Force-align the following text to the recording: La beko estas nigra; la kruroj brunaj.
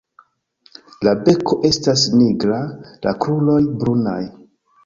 La 1.07 1.13
beko 1.27 1.57
estas 1.69 2.07
nigra; 2.21 2.59
la 3.07 3.15
kruroj 3.27 3.63
brunaj. 3.85 4.21